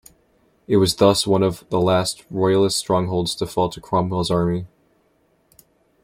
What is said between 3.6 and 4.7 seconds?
to Cromwell's army.